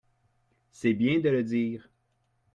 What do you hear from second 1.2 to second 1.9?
le dire